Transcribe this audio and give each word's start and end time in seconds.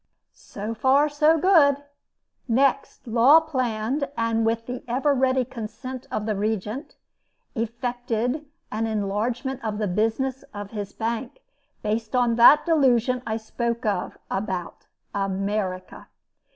So 0.33 0.73
far, 0.73 1.07
so 1.09 1.37
good. 1.37 1.77
Next, 2.47 3.05
Law 3.05 3.39
planned, 3.39 4.09
and, 4.17 4.43
with 4.47 4.65
the 4.65 4.83
ever 4.87 5.13
ready 5.13 5.45
consent 5.45 6.07
of 6.09 6.25
the 6.25 6.35
Regent, 6.35 6.95
effected, 7.53 8.43
an 8.71 8.87
enlargement 8.87 9.63
of 9.63 9.77
the 9.77 9.87
business 9.87 10.41
of 10.55 10.71
his 10.71 10.91
bank, 10.91 11.43
based 11.83 12.15
on 12.15 12.35
that 12.37 12.65
delusion 12.65 13.21
I 13.27 13.37
spoke 13.37 13.85
of 13.85 14.17
about 14.31 14.87
America. 15.13 16.07